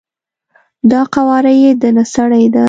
دا 0.91 1.01
قواره 1.15 1.53
یی 1.61 1.71
د 1.81 1.83
نه 1.95 2.03
سړی 2.13 2.45
ده، 2.53 2.59